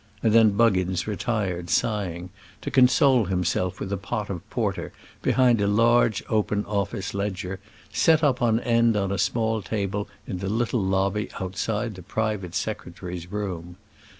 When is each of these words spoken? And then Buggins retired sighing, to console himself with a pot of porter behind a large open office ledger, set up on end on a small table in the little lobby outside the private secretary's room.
And 0.23 0.33
then 0.33 0.57
Buggins 0.57 1.05
retired 1.05 1.69
sighing, 1.69 2.31
to 2.61 2.71
console 2.71 3.25
himself 3.25 3.79
with 3.79 3.93
a 3.93 3.97
pot 3.97 4.31
of 4.31 4.49
porter 4.49 4.91
behind 5.21 5.61
a 5.61 5.67
large 5.67 6.23
open 6.27 6.65
office 6.65 7.13
ledger, 7.13 7.59
set 7.93 8.23
up 8.23 8.41
on 8.41 8.59
end 8.61 8.97
on 8.97 9.11
a 9.11 9.19
small 9.19 9.61
table 9.61 10.07
in 10.25 10.39
the 10.39 10.49
little 10.49 10.81
lobby 10.81 11.29
outside 11.39 11.93
the 11.93 12.01
private 12.01 12.55
secretary's 12.55 13.31
room. 13.31 13.77